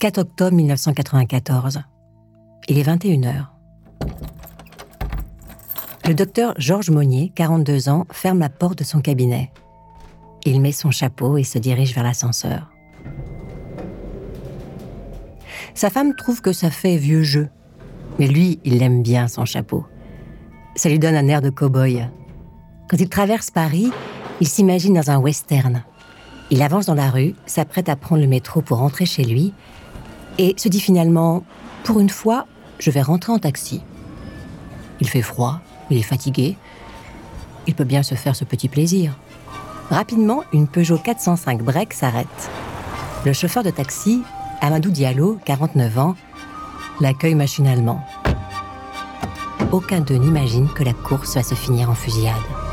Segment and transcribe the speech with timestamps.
[0.00, 1.82] 4 octobre 1994.
[2.68, 3.48] Il est 21h.
[6.08, 9.52] Le docteur Georges Monnier, 42 ans, ferme la porte de son cabinet.
[10.46, 12.70] Il met son chapeau et se dirige vers l'ascenseur.
[15.74, 17.50] Sa femme trouve que ça fait vieux jeu,
[18.18, 19.84] mais lui, il aime bien son chapeau.
[20.76, 22.08] Ça lui donne un air de cow-boy.
[22.88, 23.92] Quand il traverse Paris,
[24.40, 25.84] il s'imagine dans un western.
[26.50, 29.52] Il avance dans la rue, s'apprête à prendre le métro pour rentrer chez lui,
[30.40, 31.44] et se dit finalement,
[31.84, 32.46] pour une fois,
[32.78, 33.82] je vais rentrer en taxi.
[34.98, 36.56] Il fait froid, il est fatigué,
[37.66, 39.12] il peut bien se faire ce petit plaisir.
[39.90, 42.50] Rapidement, une Peugeot 405 break s'arrête.
[43.26, 44.22] Le chauffeur de taxi,
[44.62, 46.16] Amadou Diallo, 49 ans,
[47.02, 48.02] l'accueille machinalement.
[49.72, 52.69] Aucun d'eux n'imagine que la course va se finir en fusillade.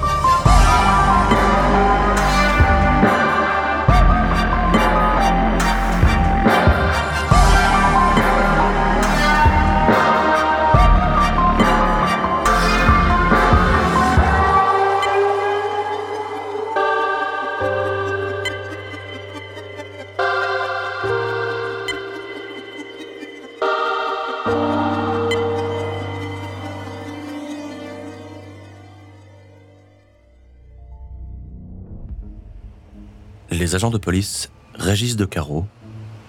[33.68, 35.66] Les agents de police Régis de Carreau,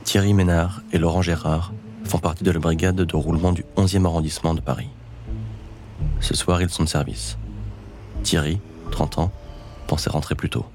[0.03, 1.73] Thierry Ménard et Laurent Gérard
[2.03, 4.89] font partie de la brigade de roulement du 11e arrondissement de Paris.
[6.19, 7.39] Ce soir, ils sont de service.
[8.25, 8.59] Thierry,
[8.91, 9.33] 30 ans,
[9.87, 10.67] pensait rentrer plus tôt.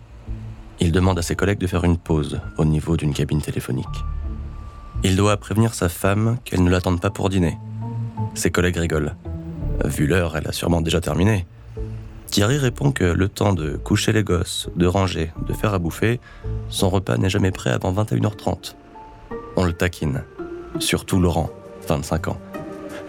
[0.79, 4.05] Il demande à ses collègues de faire une pause au niveau d'une cabine téléphonique.
[5.03, 7.57] Il doit prévenir sa femme qu'elle ne l'attende pas pour dîner.
[8.35, 9.17] Ses collègues rigolent.
[9.83, 11.45] Vu l'heure, elle a sûrement déjà terminé.
[12.33, 16.19] Thierry répond que le temps de coucher les gosses, de ranger, de faire à bouffer,
[16.67, 18.73] son repas n'est jamais prêt avant 21h30.
[19.55, 20.23] On le taquine.
[20.79, 21.51] Surtout Laurent,
[21.87, 22.39] 25 ans.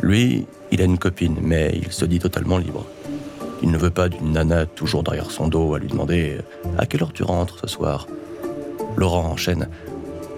[0.02, 2.84] Lui, il a une copine, mais il se dit totalement libre.
[3.62, 6.36] Il ne veut pas d'une nana toujours derrière son dos à lui demander
[6.76, 8.06] À quelle heure tu rentres ce soir?
[8.94, 9.70] Laurent enchaîne.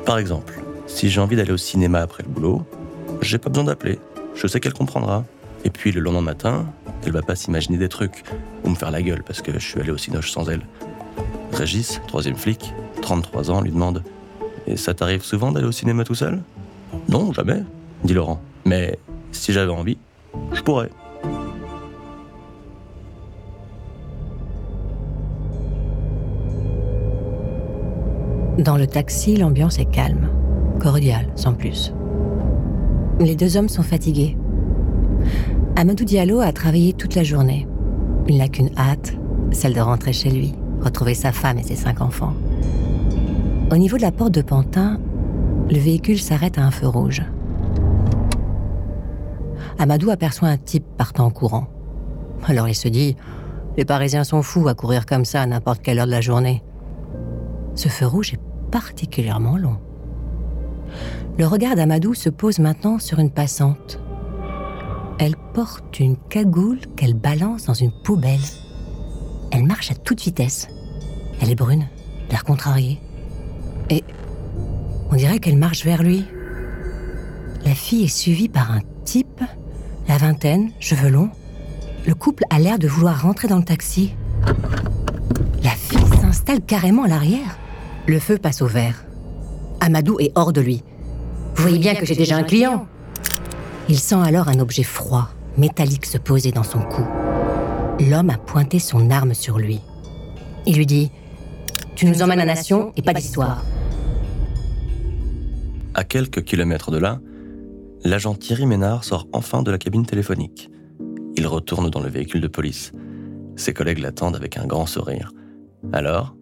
[0.05, 2.65] Par exemple, si j'ai envie d'aller au cinéma après le boulot,
[3.21, 3.99] j'ai pas besoin d'appeler.
[4.37, 5.25] Je sais qu'elle comprendra.
[5.67, 6.67] Et puis le lendemain matin,
[7.05, 8.23] elle va pas s'imaginer des trucs
[8.63, 10.61] ou me faire la gueule parce que je suis allé au Cinoche sans elle.
[11.53, 12.73] Régis, troisième flic,
[13.03, 14.05] 33 ans, lui demande
[14.69, 16.41] Et ça t'arrive souvent d'aller au cinéma tout seul?
[17.09, 17.65] Non, jamais,
[18.05, 18.41] dit Laurent.
[18.65, 18.97] Mais
[19.33, 19.99] si j'avais envie,
[20.53, 20.89] je pourrais.
[28.61, 30.29] Dans le taxi, l'ambiance est calme,
[30.79, 31.93] cordiale, sans plus.
[33.19, 34.37] Les deux hommes sont fatigués.
[35.79, 37.69] Amadou Diallo a travaillé toute la journée.
[38.29, 39.15] Il n'a qu'une hâte,
[39.53, 42.33] celle de rentrer chez lui, retrouver sa femme et ses cinq enfants.
[43.71, 44.99] Au niveau de la porte de Pantin,
[45.69, 47.23] le véhicule s'arrête à un feu rouge.
[49.79, 51.67] Amadou aperçoit un type partant en courant.
[52.47, 53.15] Alors il se dit
[53.77, 56.63] Les Parisiens sont fous à courir comme ça à n'importe quelle heure de la journée.
[57.75, 59.77] Ce feu rouge est particulièrement long.
[61.37, 64.01] Le regard d'Amadou se pose maintenant sur une passante
[65.19, 68.41] elle porte une cagoule qu'elle balance dans une poubelle.
[69.51, 70.69] Elle marche à toute vitesse.
[71.41, 71.87] Elle est brune,
[72.31, 73.01] l'air contrariée.
[73.91, 74.05] Et
[75.11, 76.25] on dirait qu'elle marche vers lui.
[77.65, 79.43] La fille est suivie par un type,
[80.09, 81.31] la vingtaine, cheveux longs.
[82.07, 84.15] Le couple a l'air de vouloir rentrer dans le taxi.
[85.63, 87.59] La fille s'installe carrément à l'arrière.
[88.07, 89.05] Le feu passe au vert.
[89.81, 90.83] Amadou est hors de lui.
[91.55, 92.87] Vous voyez bien que j'ai déjà un client.
[93.89, 97.03] Il sent alors un objet froid, métallique se poser dans son cou.
[98.01, 99.81] L'homme a pointé son arme sur lui.
[100.67, 101.11] Il lui dit
[101.95, 103.65] Tu nous emmènes à Nation et pas d'histoire.
[105.95, 107.21] À quelques kilomètres de là,
[108.05, 110.69] l'agent Thierry Ménard sort enfin de la cabine téléphonique.
[111.37, 112.93] Il retourne dans le véhicule de police.
[113.55, 115.33] Ses collègues l'attendent avec un grand sourire.
[115.93, 116.35] Alors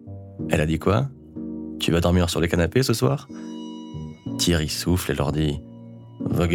[0.49, 1.09] Elle a dit quoi?
[1.79, 3.27] Tu vas dormir sur les canapés ce soir
[4.39, 5.61] Thierry souffle et leur dit
[6.19, 6.47] Vos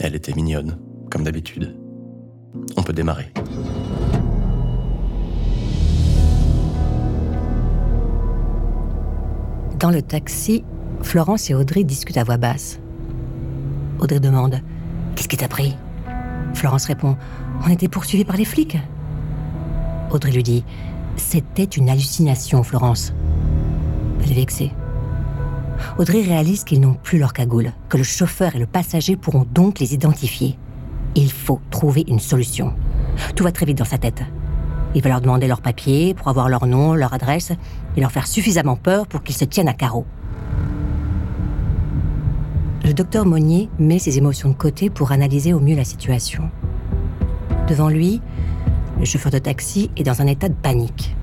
[0.00, 0.78] elle était mignonne,
[1.10, 1.76] comme d'habitude.
[2.76, 3.32] On peut démarrer.
[9.78, 10.64] Dans le taxi,
[11.02, 12.78] Florence et Audrey discutent à voix basse.
[13.98, 14.60] Audrey demande
[15.14, 15.76] Qu'est-ce qui t'a pris?
[16.54, 17.16] Florence répond
[17.66, 18.78] On était poursuivis par les flics.
[20.10, 20.64] Audrey lui dit
[21.16, 23.12] C'était une hallucination, Florence.
[24.22, 24.72] Elle est vexée.
[25.98, 29.78] Audrey réalise qu'ils n'ont plus leur cagoule, que le chauffeur et le passager pourront donc
[29.78, 30.58] les identifier.
[31.14, 32.72] Il faut trouver une solution.
[33.36, 34.22] Tout va très vite dans sa tête.
[34.94, 37.52] Il va leur demander leurs papiers pour avoir leur nom, leur adresse
[37.96, 40.06] et leur faire suffisamment peur pour qu'ils se tiennent à carreau.
[42.84, 46.50] le docteur Monnier met ses émotions de côté pour analyser au mieux la situation.
[47.68, 48.20] Devant lui,
[48.98, 51.16] le chauffeur de taxi est dans un état de panique.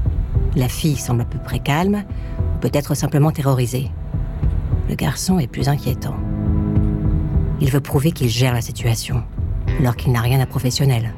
[0.56, 2.04] La fille semble à peu près calme,
[2.62, 3.92] peut-être simplement terrorisée.
[4.90, 6.16] Le garçon est plus inquiétant.
[7.62, 9.24] Il veut prouver qu'il gère la situation,
[9.80, 11.14] alors qu'il n'a rien à professionnel.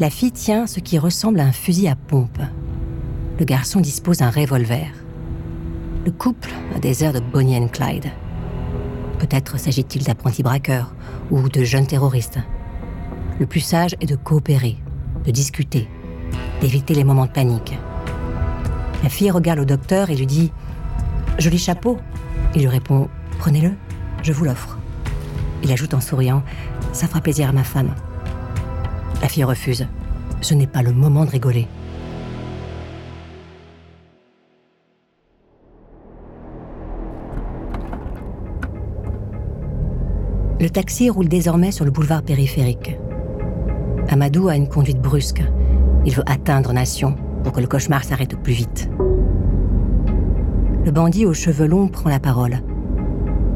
[0.00, 2.38] La fille tient ce qui ressemble à un fusil à pompe.
[3.38, 4.86] Le garçon dispose d'un revolver.
[6.06, 8.10] Le couple a des airs de Bonnie and Clyde.
[9.18, 10.94] Peut-être s'agit-il d'apprentis braqueurs
[11.30, 12.38] ou de jeunes terroristes.
[13.40, 14.78] Le plus sage est de coopérer,
[15.26, 15.86] de discuter,
[16.62, 17.78] d'éviter les moments de panique.
[19.02, 20.46] La fille regarde le docteur et lui dit⁇
[21.38, 21.96] Joli chapeau!⁇
[22.54, 23.04] Il lui répond⁇
[23.38, 23.72] Prenez-le,
[24.22, 24.78] je vous l'offre.
[25.62, 26.38] Il ajoute en souriant⁇
[26.92, 27.94] Ça fera plaisir à ma femme.
[29.20, 29.86] La fille refuse.
[30.40, 31.68] Ce n'est pas le moment de rigoler.
[40.60, 42.96] Le taxi roule désormais sur le boulevard périphérique.
[44.08, 45.42] Amadou a une conduite brusque.
[46.04, 48.88] Il veut atteindre Nation pour que le cauchemar s'arrête plus vite.
[50.84, 52.58] Le bandit aux cheveux longs prend la parole.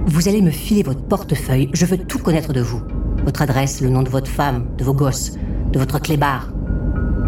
[0.06, 2.80] Vous allez me filer votre portefeuille, je veux tout connaître de vous.
[3.24, 5.32] Votre adresse, le nom de votre femme, de vos gosses,
[5.72, 6.52] de votre clébard.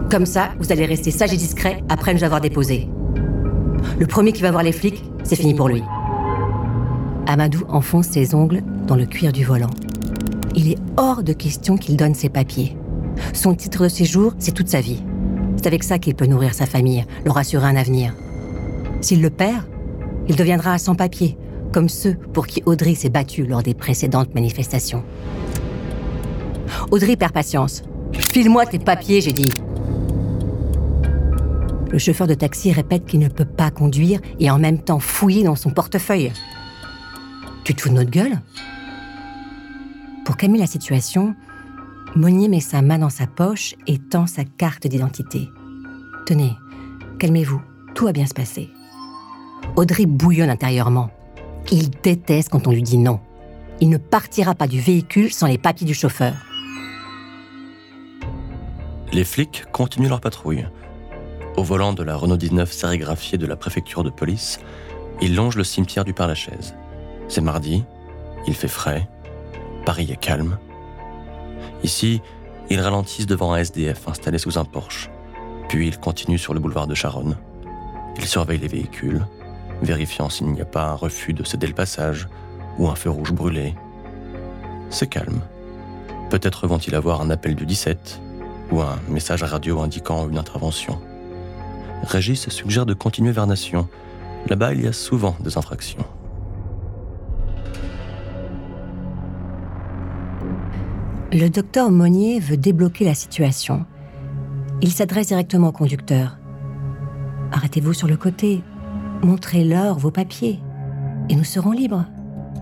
[0.08, 2.88] Comme ça, vous allez rester sage et discret après nous avoir déposé.
[3.98, 5.82] Le premier qui va voir les flics, c'est fini pour lui.
[7.26, 9.70] Amadou enfonce ses ongles dans le cuir du volant.
[10.54, 12.76] Il est hors de question qu'il donne ses papiers.
[13.32, 15.02] Son titre de séjour, c'est toute sa vie.
[15.56, 18.14] C'est avec ça qu'il peut nourrir sa famille, leur assurer un avenir.
[19.00, 19.64] S'il le perd,
[20.28, 21.36] il deviendra à sans papier,
[21.72, 25.04] comme ceux pour qui Audrey s'est battue lors des précédentes manifestations.
[26.90, 27.82] Audrey perd patience.
[28.12, 29.50] File-moi tes papiers, j'ai dit.
[31.90, 35.44] Le chauffeur de taxi répète qu'il ne peut pas conduire et en même temps fouiller
[35.44, 36.32] dans son portefeuille.
[37.64, 38.40] Tu te fous de notre gueule?
[40.24, 41.34] Pour calmer la situation,
[42.14, 45.48] Monnier met sa main dans sa poche et tend sa carte d'identité.
[46.26, 46.52] Tenez,
[47.18, 47.62] calmez-vous,
[47.94, 48.70] tout va bien se passer.
[49.78, 51.08] Audrey bouillonne intérieurement.
[51.70, 53.20] Il déteste quand on lui dit non.
[53.80, 56.34] Il ne partira pas du véhicule sans les papiers du chauffeur.
[59.12, 60.66] Les flics continuent leur patrouille.
[61.56, 64.58] Au volant de la Renault 19 sérigraphiée de la préfecture de police,
[65.20, 66.74] ils longent le cimetière du Père-Lachaise.
[67.28, 67.84] C'est mardi,
[68.48, 69.08] il fait frais,
[69.86, 70.58] Paris est calme.
[71.84, 72.20] Ici,
[72.68, 75.08] ils ralentissent devant un SDF installé sous un porche.
[75.68, 77.36] Puis ils continuent sur le boulevard de Charonne.
[78.16, 79.24] Ils surveillent les véhicules,
[79.82, 82.28] vérifiant s'il n'y a pas un refus de céder le passage
[82.78, 83.74] ou un feu rouge brûlé.
[84.90, 85.40] C'est calme.
[86.30, 88.20] Peut-être vont-ils avoir un appel du 17
[88.70, 91.00] ou un message radio indiquant une intervention.
[92.02, 93.88] Régis suggère de continuer vers Nation.
[94.48, 96.04] Là-bas, il y a souvent des infractions.
[101.32, 103.84] Le docteur Monnier veut débloquer la situation.
[104.80, 106.38] Il s'adresse directement au conducteur.
[107.52, 108.62] Arrêtez-vous sur le côté,
[109.22, 110.60] montrez-leur vos papiers,
[111.28, 112.04] et nous serons libres.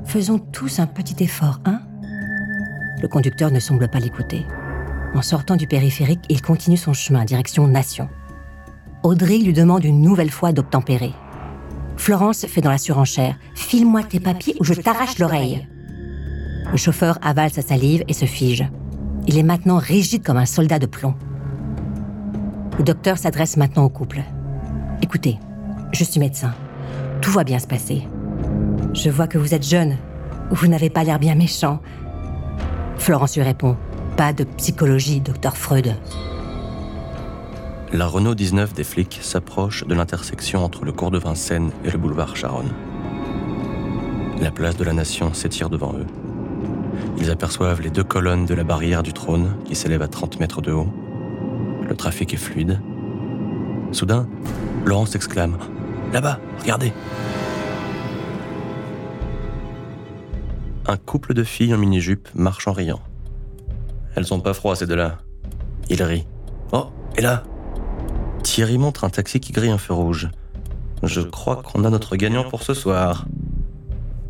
[0.04, 1.80] Faisons tous un petit effort, hein?
[3.02, 4.46] Le conducteur ne semble pas l'écouter.
[5.14, 8.08] En sortant du périphérique, il continue son chemin direction Nation.
[9.02, 11.12] Audrey lui demande une nouvelle fois d'obtempérer.
[11.96, 15.66] Florence fait dans la surenchère File-moi tes papiers ou je t'arrache l'oreille.
[16.70, 18.68] Le chauffeur avale sa salive et se fige.
[19.26, 21.14] Il est maintenant rigide comme un soldat de plomb.
[22.78, 24.22] Le docteur s'adresse maintenant au couple.
[25.02, 25.38] Écoutez,
[25.92, 26.52] je suis médecin.
[27.20, 28.06] Tout va bien se passer.
[28.94, 29.96] Je vois que vous êtes jeune.
[30.50, 31.80] Vous n'avez pas l'air bien méchant.
[32.98, 33.76] Florence lui répond
[34.16, 35.94] Pas de psychologie, docteur Freud.
[37.92, 41.98] La Renault 19 des flics s'approche de l'intersection entre le cours de Vincennes et le
[41.98, 42.72] boulevard Charonne.
[44.40, 46.06] La place de la Nation s'étire devant eux.
[47.18, 50.60] Ils aperçoivent les deux colonnes de la barrière du trône qui s'élève à 30 mètres
[50.60, 50.92] de haut.
[51.88, 52.80] Le trafic est fluide.
[53.92, 54.26] Soudain,
[54.84, 55.56] Laurence exclame
[56.12, 56.92] Là-bas, regardez
[60.86, 63.00] Un couple de filles en mini-jupe marche en riant.
[64.14, 65.18] Elles ont pas froid, ces deux-là.
[65.90, 66.26] Ils rient.
[66.72, 66.86] Oh,
[67.16, 67.42] et là?
[68.42, 70.28] Thierry montre un taxi qui grille un feu rouge.
[71.02, 73.26] Je crois qu'on a notre gagnant pour ce soir.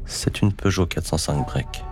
[0.07, 1.85] C'est une Peugeot 405 break.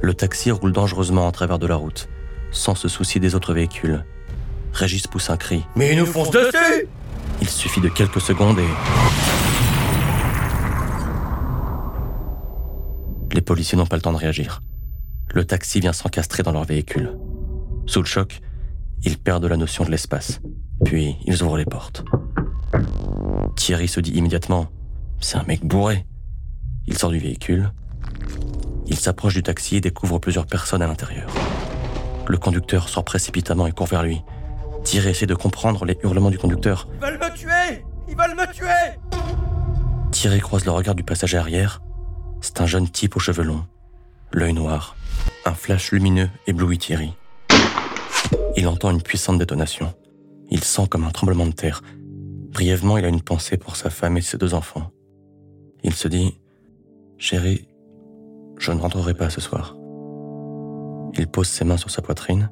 [0.00, 2.08] Le taxi roule dangereusement en travers de la route,
[2.50, 4.04] sans se soucier des autres véhicules.
[4.72, 5.64] Régis pousse un cri.
[5.76, 6.88] Mais ils nous foncent dessus
[7.46, 8.66] Il suffit de quelques secondes et...
[13.32, 14.62] Les policiers n'ont pas le temps de réagir.
[15.32, 17.16] Le taxi vient s'encastrer dans leur véhicule.
[17.86, 18.40] Sous le choc,
[19.04, 20.40] ils perdent la notion de l'espace.
[20.84, 22.04] Puis ils ouvrent les portes.
[23.54, 24.66] Thierry se dit immédiatement
[25.20, 26.04] C'est un mec bourré.
[26.88, 27.70] Il sort du véhicule.
[28.88, 31.30] Il s'approche du taxi et découvre plusieurs personnes à l'intérieur.
[32.26, 34.20] Le conducteur sort précipitamment et court vers lui.
[34.86, 36.86] Thierry essaie de comprendre les hurlements du conducteur.
[36.94, 39.00] Ils veulent me tuer Ils veulent me tuer
[40.12, 41.82] Thierry croise le regard du passager arrière.
[42.40, 43.64] C'est un jeune type aux cheveux longs,
[44.30, 44.94] l'œil noir.
[45.44, 47.12] Un flash lumineux éblouit Thierry.
[48.56, 49.92] Il entend une puissante détonation.
[50.50, 51.82] Il sent comme un tremblement de terre.
[52.52, 54.92] Brièvement, il a une pensée pour sa femme et ses deux enfants.
[55.82, 56.40] Il se dit
[57.18, 57.66] Chérie,
[58.56, 59.76] je ne rentrerai pas ce soir.
[61.18, 62.50] Il pose ses mains sur sa poitrine.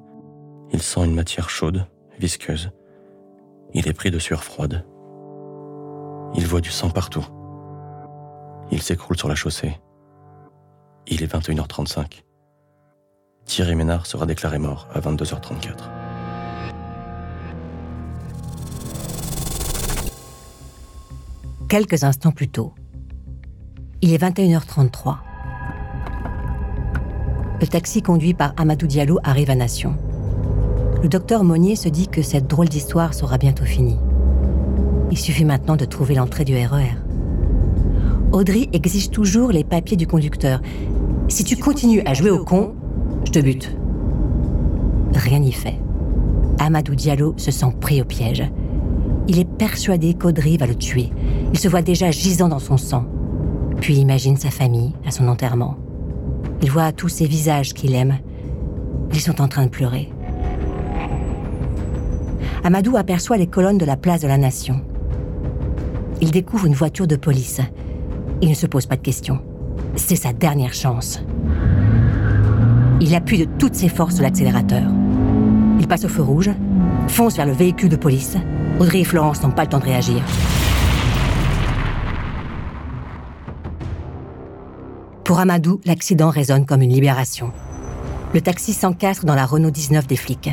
[0.73, 1.87] Il sent une matière chaude,
[2.19, 2.71] visqueuse.
[3.73, 4.87] Il est pris de sueur froide.
[6.35, 7.27] Il voit du sang partout.
[8.71, 9.79] Il s'écroule sur la chaussée.
[11.07, 12.23] Il est 21h35.
[13.45, 15.91] Thierry Ménard sera déclaré mort à 22h34.
[21.69, 22.75] Quelques instants plus tôt,
[24.01, 25.17] il est 21h33.
[27.61, 29.97] Le taxi conduit par Amadou Diallo arrive à Nation.
[31.05, 33.99] Le docteur Monnier se dit que cette drôle d'histoire sera bientôt finie.
[35.11, 36.97] Il suffit maintenant de trouver l'entrée du RER.
[38.33, 40.63] E Audrey exige toujours les papiers du conducteur.
[41.29, 42.73] Si tu continues à jouer au con,
[43.27, 43.77] je te bute.
[45.13, 45.79] Rien n'y fait.
[46.59, 48.51] Amadou Diallo se sent pris au piège.
[49.29, 51.11] Il est persuadé qu'Audrey va le tuer.
[51.53, 53.05] Il se voit déjà gisant dans son sang.
[53.79, 55.77] Puis imagine sa famille à son enterrement.
[56.63, 58.21] Il voit tous ces visages qu'il aime.
[59.13, 60.11] Ils sont en train de pleurer.
[62.67, 64.81] Amadou aperçoit les colonnes de la place de la Nation.
[66.23, 67.61] Il découvre une voiture de police.
[68.41, 69.39] Il ne se pose pas de questions.
[69.97, 71.21] C'est sa dernière chance.
[73.03, 74.85] Il appuie de toutes ses forces sur l'accélérateur.
[75.79, 76.49] Il passe au feu rouge,
[77.07, 78.39] fonce vers le véhicule de police.
[78.81, 80.23] Audrey et Florence n'ont pas le temps de réagir.
[85.23, 87.53] Pour Amadou, l'accident résonne comme une libération.
[88.33, 90.51] Le taxi s'encastre dans la Renault 19 des flics.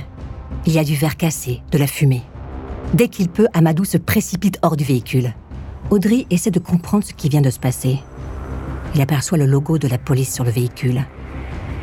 [0.66, 2.24] Il y a du verre cassé, de la fumée.
[2.94, 5.34] Dès qu'il peut, Amadou se précipite hors du véhicule.
[5.90, 8.00] Audrey essaie de comprendre ce qui vient de se passer.
[8.94, 11.06] Il aperçoit le logo de la police sur le véhicule.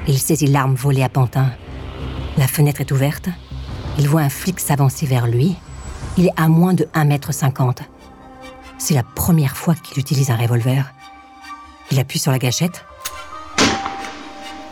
[0.06, 1.50] Il saisit l'arme volée à Pantin.
[2.36, 3.28] La fenêtre est ouverte.
[3.98, 5.56] Il voit un flic s'avancer vers lui.
[6.16, 7.78] Il est à moins de 1m50.
[8.78, 10.92] C'est la première fois qu'il utilise un revolver.
[11.90, 12.84] Il appuie sur la gâchette.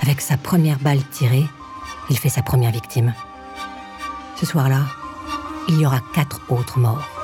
[0.03, 1.45] Avec sa première balle tirée,
[2.11, 3.13] il fait sa première victime.
[4.39, 4.83] Ce soir-là,
[5.67, 7.16] il y aura quatre autres morts.